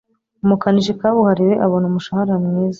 Umukanishi 0.43 0.97
kabuhariwe 0.99 1.53
abona 1.65 1.85
umushahara 1.87 2.33
mwiza. 2.45 2.69